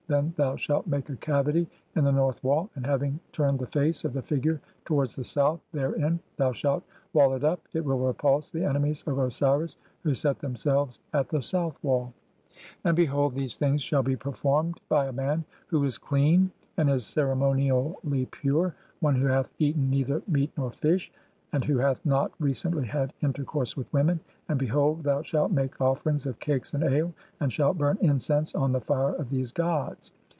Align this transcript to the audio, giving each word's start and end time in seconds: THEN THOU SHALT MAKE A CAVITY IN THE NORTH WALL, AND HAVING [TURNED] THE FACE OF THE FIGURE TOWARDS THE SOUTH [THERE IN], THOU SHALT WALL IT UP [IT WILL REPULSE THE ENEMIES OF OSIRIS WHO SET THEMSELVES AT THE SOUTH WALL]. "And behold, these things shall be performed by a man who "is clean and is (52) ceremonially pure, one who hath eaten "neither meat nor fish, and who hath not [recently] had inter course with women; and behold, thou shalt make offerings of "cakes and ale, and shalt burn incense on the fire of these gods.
THEN 0.07 0.33
THOU 0.35 0.57
SHALT 0.57 0.87
MAKE 0.87 1.09
A 1.11 1.15
CAVITY 1.15 1.69
IN 1.95 2.03
THE 2.03 2.11
NORTH 2.11 2.43
WALL, 2.43 2.69
AND 2.75 2.85
HAVING 2.85 3.17
[TURNED] 3.31 3.59
THE 3.59 3.67
FACE 3.67 4.03
OF 4.03 4.11
THE 4.11 4.21
FIGURE 4.21 4.59
TOWARDS 4.83 5.15
THE 5.15 5.23
SOUTH 5.23 5.61
[THERE 5.71 5.93
IN], 5.93 6.19
THOU 6.35 6.51
SHALT 6.51 6.83
WALL 7.13 7.33
IT 7.35 7.45
UP 7.45 7.65
[IT 7.73 7.85
WILL 7.85 7.97
REPULSE 7.99 8.51
THE 8.51 8.65
ENEMIES 8.65 9.03
OF 9.07 9.19
OSIRIS 9.19 9.77
WHO 10.03 10.13
SET 10.13 10.39
THEMSELVES 10.39 10.99
AT 11.13 11.29
THE 11.29 11.41
SOUTH 11.41 11.81
WALL]. 11.81 12.13
"And 12.83 12.97
behold, 12.97 13.35
these 13.35 13.55
things 13.55 13.81
shall 13.81 14.03
be 14.03 14.17
performed 14.17 14.81
by 14.89 15.05
a 15.05 15.13
man 15.13 15.45
who 15.67 15.81
"is 15.85 15.97
clean 15.97 16.51
and 16.75 16.89
is 16.89 17.07
(52) 17.07 17.13
ceremonially 17.13 18.25
pure, 18.31 18.75
one 18.99 19.15
who 19.15 19.27
hath 19.27 19.49
eaten 19.59 19.89
"neither 19.89 20.21
meat 20.27 20.51
nor 20.57 20.71
fish, 20.71 21.09
and 21.53 21.65
who 21.65 21.77
hath 21.77 21.99
not 22.05 22.31
[recently] 22.39 22.85
had 22.85 23.11
inter 23.19 23.43
course 23.43 23.75
with 23.75 23.91
women; 23.91 24.17
and 24.47 24.57
behold, 24.57 25.03
thou 25.03 25.21
shalt 25.21 25.51
make 25.51 25.81
offerings 25.81 26.25
of 26.25 26.39
"cakes 26.39 26.73
and 26.73 26.81
ale, 26.85 27.13
and 27.41 27.51
shalt 27.51 27.77
burn 27.77 27.97
incense 27.99 28.55
on 28.55 28.71
the 28.71 28.79
fire 28.79 29.13
of 29.15 29.29
these 29.29 29.51
gods. 29.51 30.13